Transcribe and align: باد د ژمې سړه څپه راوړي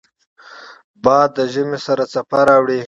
باد 1.03 1.29
د 1.35 1.37
ژمې 1.53 1.79
سړه 1.85 2.05
څپه 2.13 2.39
راوړي 2.49 2.79